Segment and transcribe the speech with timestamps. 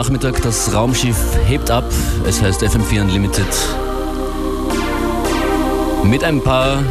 [0.00, 1.84] Nachmittag, das Raumschiff hebt ab.
[2.26, 3.44] Es heißt FM4 Unlimited.
[6.04, 6.82] Mit ein paar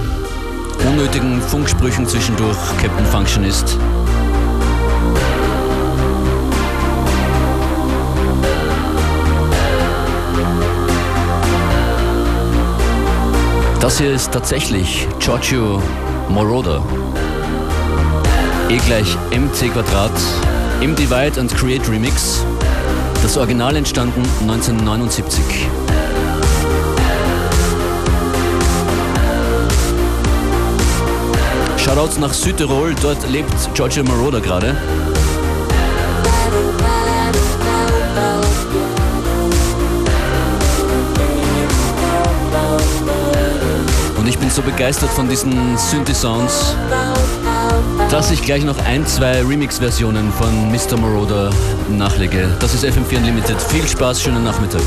[0.87, 3.79] unnötigen Funksprüchen zwischendurch, Captain Functionist.
[13.79, 15.81] Das hier ist tatsächlich Giorgio
[16.29, 16.83] Moroder.
[18.69, 20.11] E gleich mc Quadrat
[20.81, 22.45] im Divide and Create Remix.
[23.21, 25.67] Das Original entstanden 1979.
[31.77, 34.75] Shoutouts nach Südtirol, dort lebt Giorgio Moroder gerade.
[44.17, 46.75] Und ich bin so begeistert von diesen Synthi-Sounds,
[48.09, 50.97] dass ich gleich noch ein, zwei Remix-Versionen von Mr.
[50.97, 51.51] Moroder
[51.89, 52.55] nachlege.
[52.59, 53.61] Das ist FM4 Unlimited.
[53.61, 54.81] Viel Spaß, schönen Nachmittag.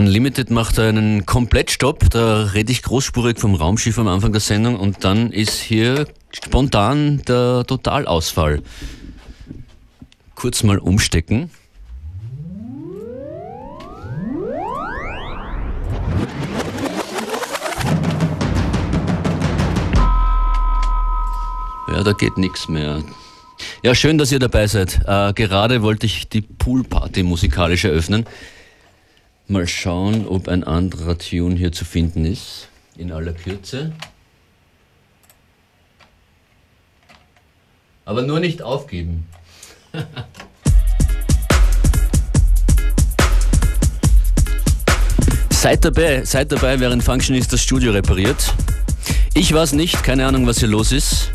[0.00, 5.04] Unlimited macht einen Komplettstopp, da rede ich großspurig vom Raumschiff am Anfang der Sendung und
[5.04, 8.62] dann ist hier spontan der Totalausfall.
[10.34, 11.50] Kurz mal umstecken.
[21.92, 23.02] Ja, da geht nichts mehr.
[23.82, 25.02] Ja, schön, dass ihr dabei seid.
[25.06, 28.24] Äh, gerade wollte ich die Poolparty musikalisch eröffnen.
[29.50, 32.68] Mal schauen, ob ein anderer Tune hier zu finden ist.
[32.96, 33.90] In aller Kürze.
[38.04, 39.26] Aber nur nicht aufgeben.
[45.50, 48.54] seid dabei, seid dabei, während Functionist das Studio repariert.
[49.34, 51.32] Ich weiß nicht, keine Ahnung, was hier los ist.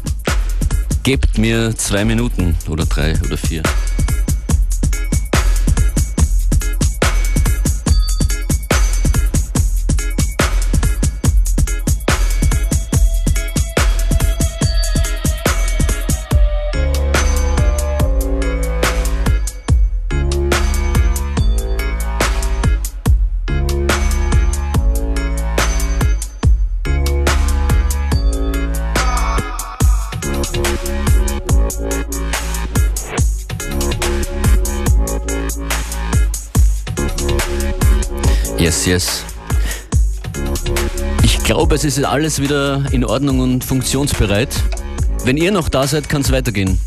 [1.03, 3.61] Gebt mir zwei Minuten oder drei oder vier.
[38.85, 39.23] Yes.
[41.23, 44.49] Ich glaube, es ist alles wieder in Ordnung und funktionsbereit.
[45.23, 46.77] Wenn ihr noch da seid, kann es weitergehen.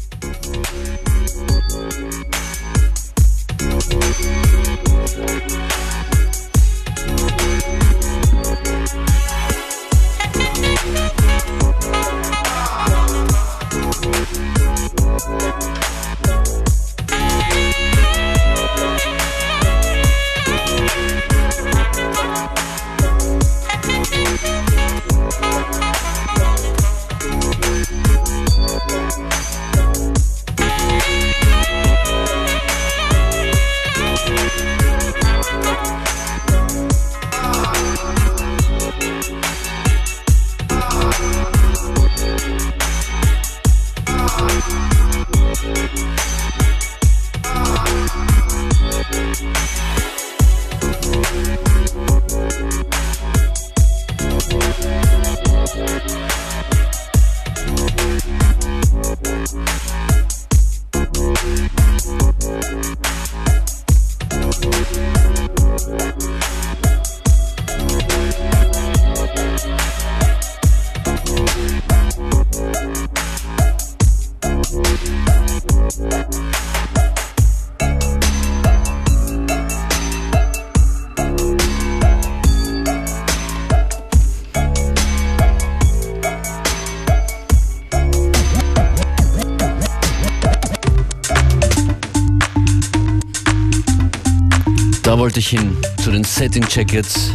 [95.28, 97.32] Wollte ich hin, zu den Setting Jackets.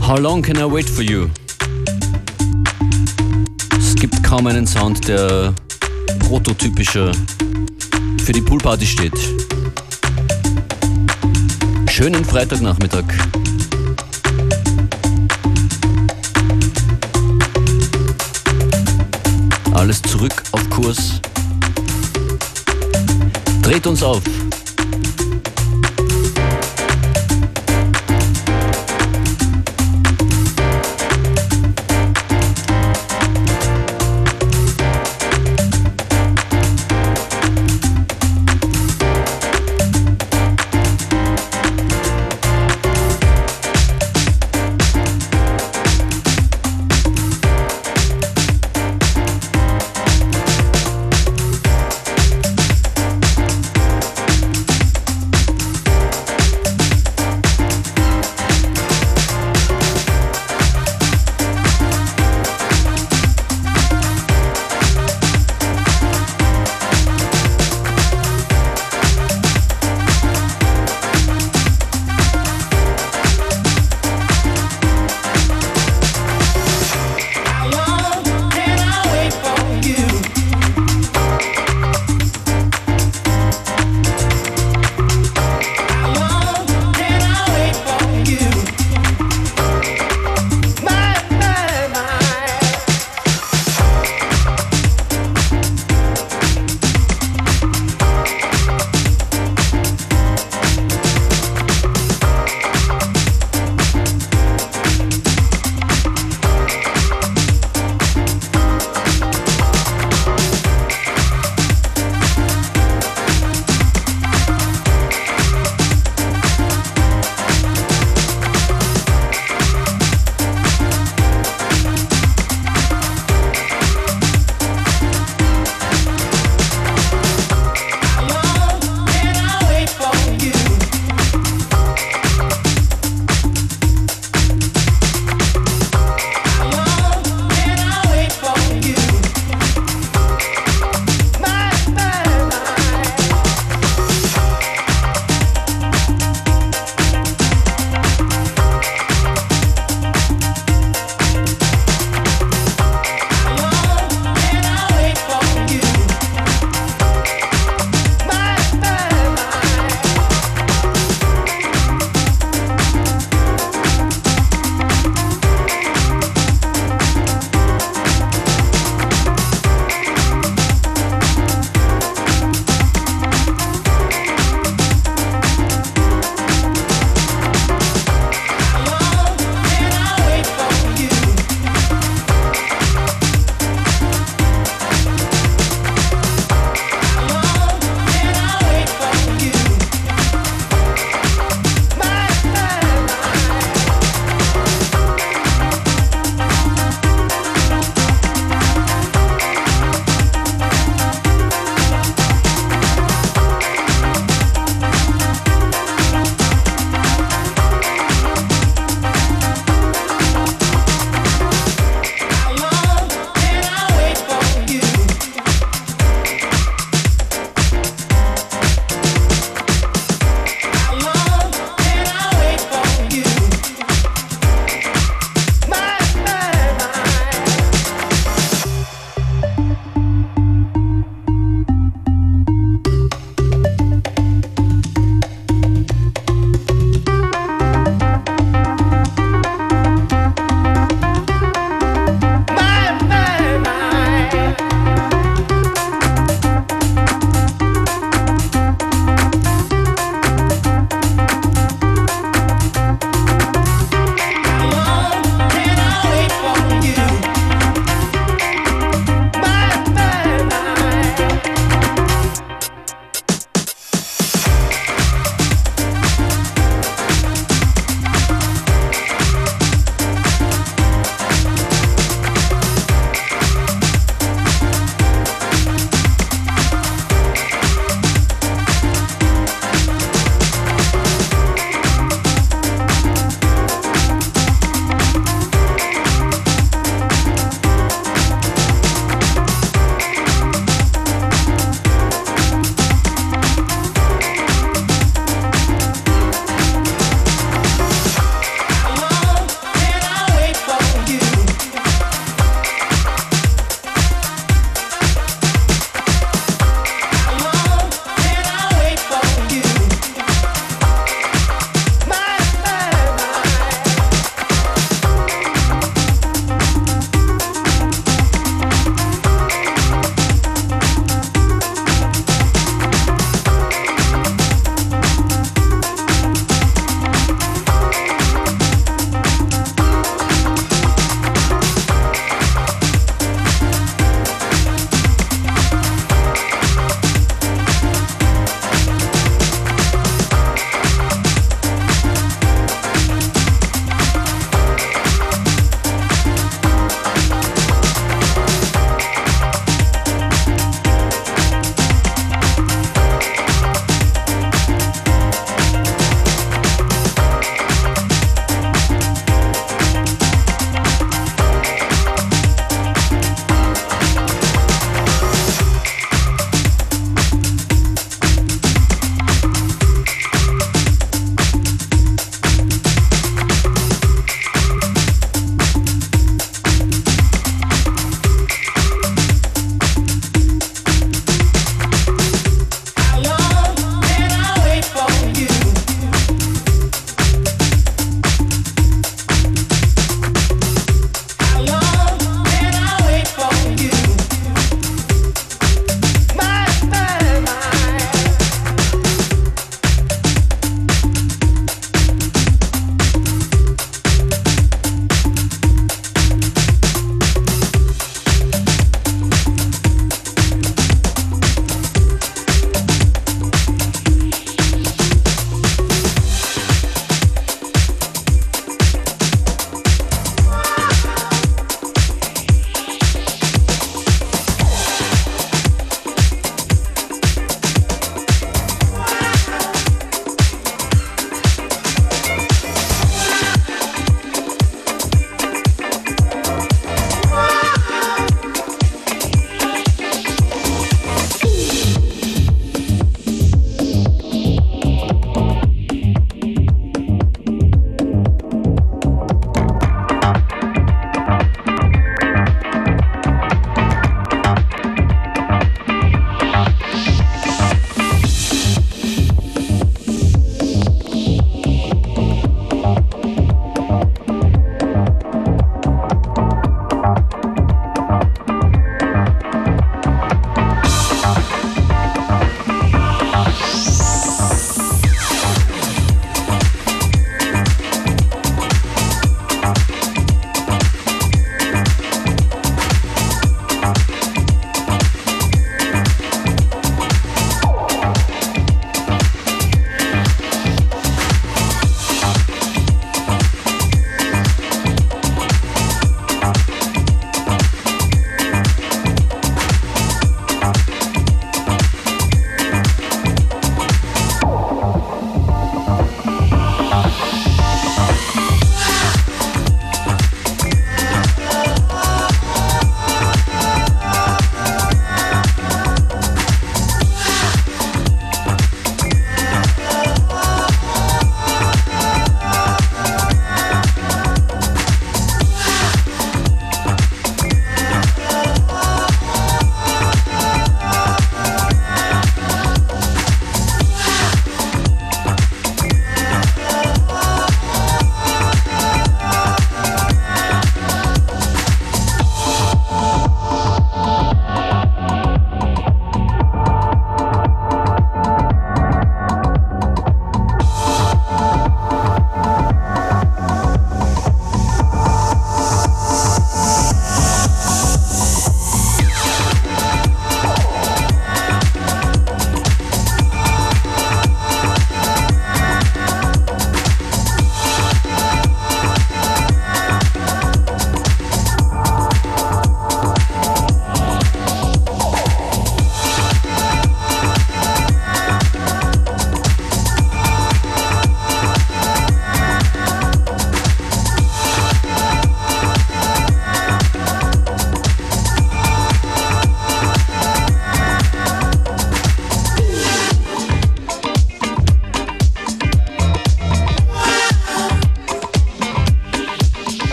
[0.00, 1.26] How long can I wait for you?
[3.76, 5.52] Es gibt kaum einen Sound, der
[6.20, 7.10] prototypischer
[8.24, 9.12] für die Poolparty steht.
[11.88, 13.02] Schönen Freitagnachmittag.
[19.72, 21.20] Alles zurück auf Kurs.
[23.62, 24.22] Dreht uns auf.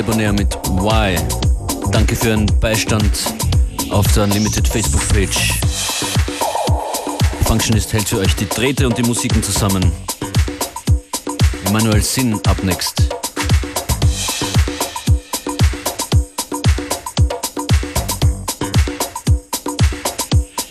[0.00, 1.18] Debonair mit Y.
[1.92, 3.04] Danke für Ihren Beistand
[3.90, 5.60] auf der Unlimited Facebook-Page.
[7.44, 9.92] Functionist hält für euch die Drähte und die Musiken zusammen.
[11.66, 13.10] Emanuel Sinn up next.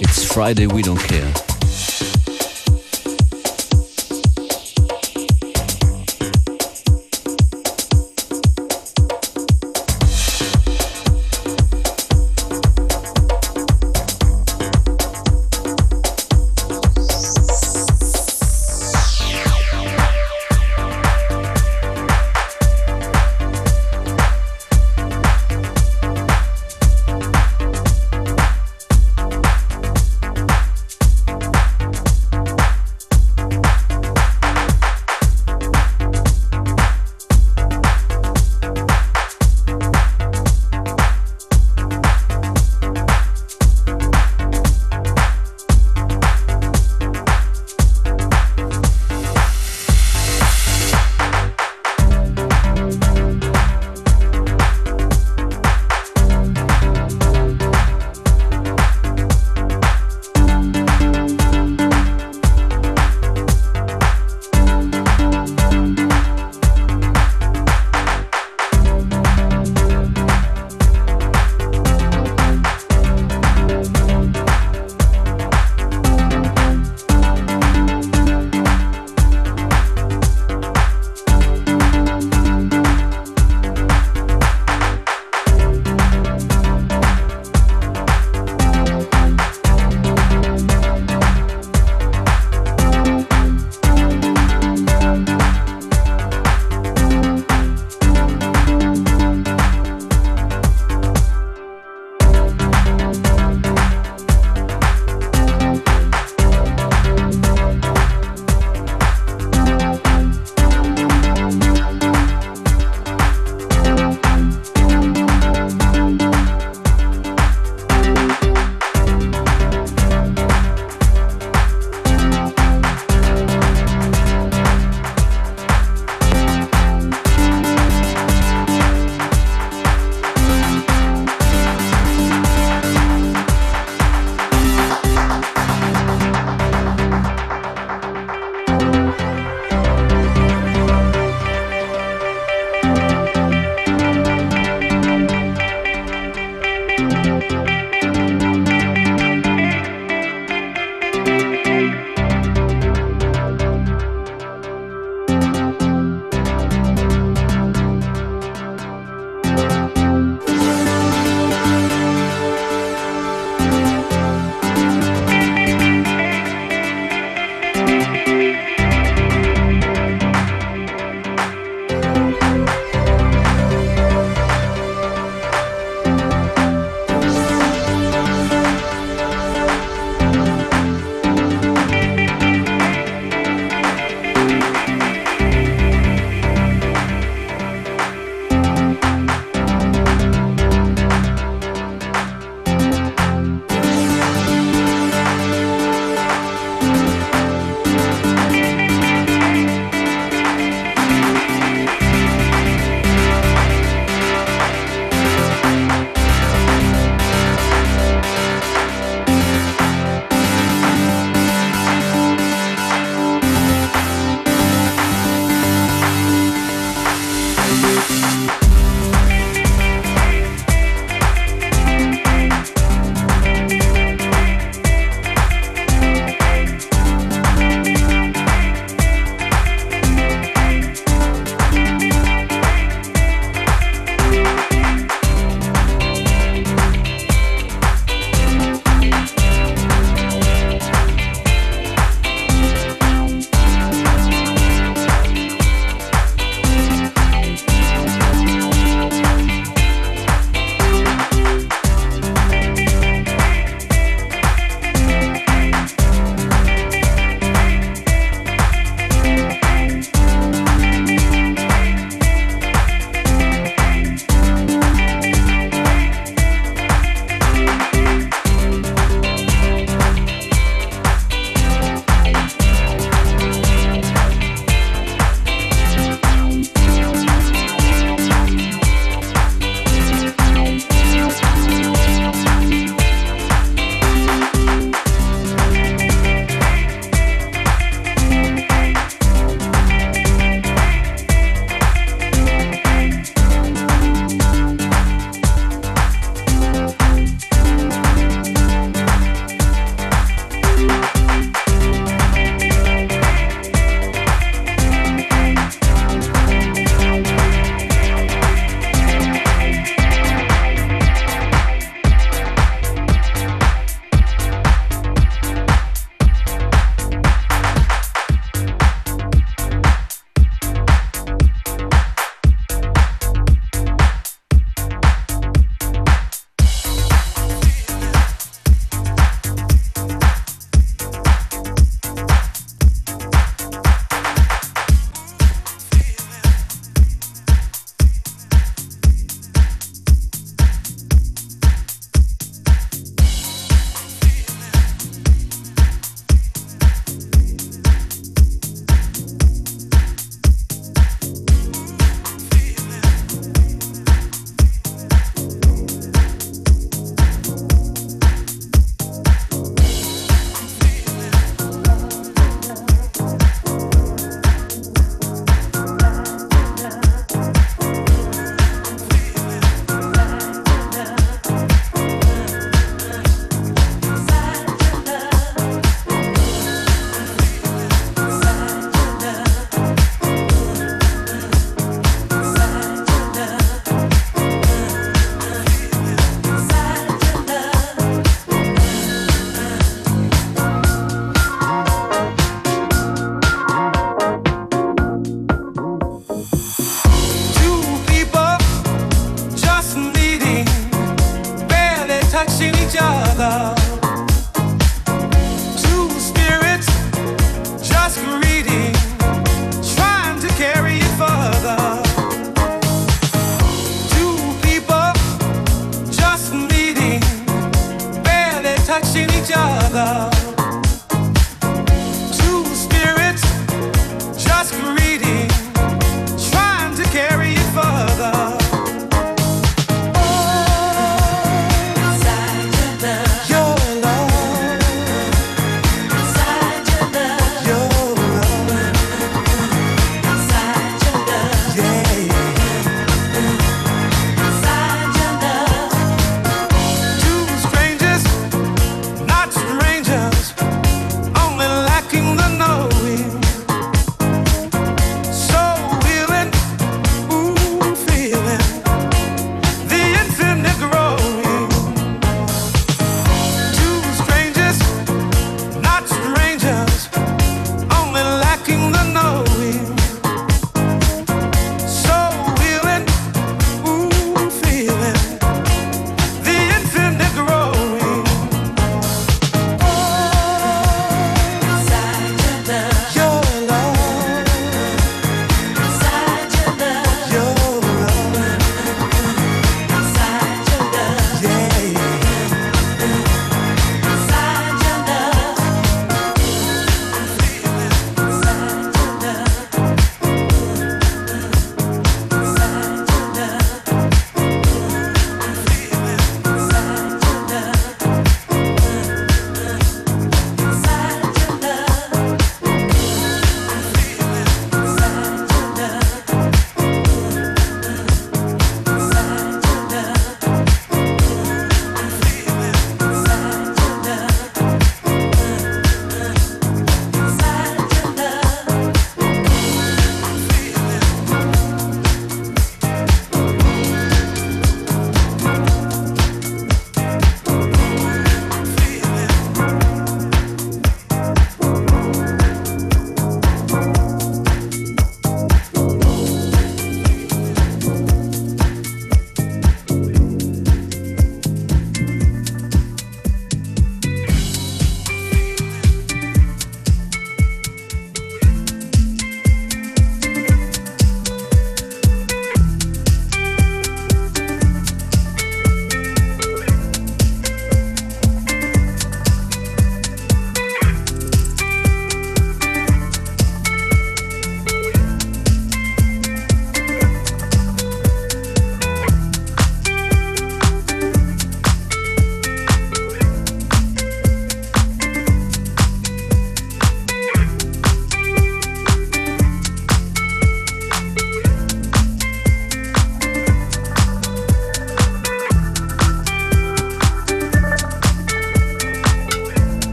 [0.00, 1.49] It's Friday, we don't care.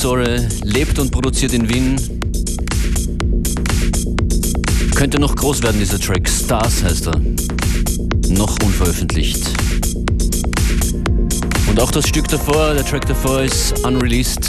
[0.00, 1.94] Fisore lebt und produziert in Wien.
[4.94, 6.26] Könnte noch groß werden, dieser Track.
[6.26, 7.20] Stars heißt er.
[8.30, 9.42] Noch unveröffentlicht.
[11.68, 14.48] Und auch das Stück davor, der Track davor ist unreleased.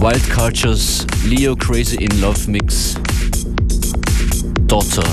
[0.00, 2.94] Wild Cultures, Leo Crazy in Love Mix,
[4.66, 5.04] Daughter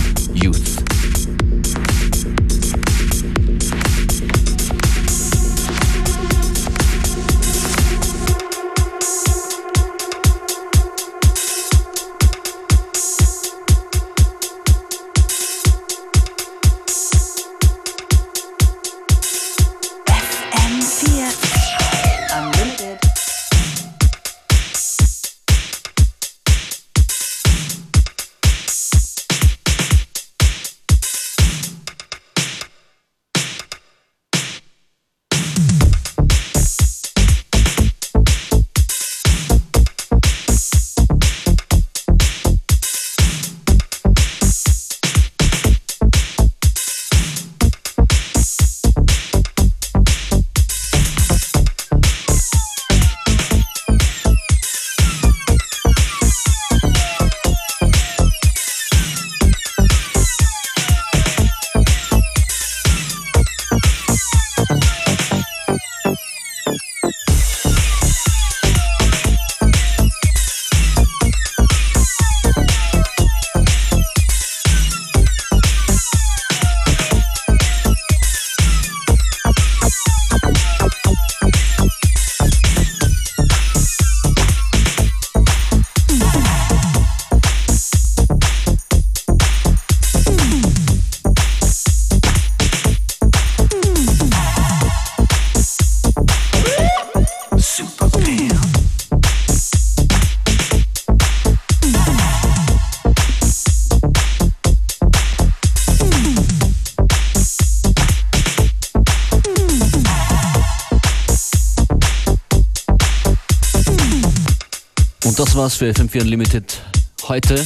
[115.65, 116.79] war's für FM4 Unlimited
[117.23, 117.65] heute.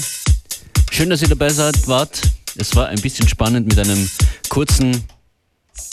[0.89, 2.21] Schön, dass ihr dabei seid, wart.
[2.55, 4.09] Es war ein bisschen spannend mit einem
[4.47, 5.03] kurzen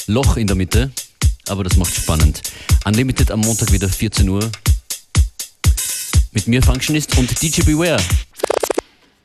[0.07, 0.93] Loch in der Mitte,
[1.49, 2.43] aber das macht spannend.
[2.85, 4.49] Unlimited am Montag wieder 14 Uhr.
[6.31, 8.01] Mit mir Functionist und DJ Beware.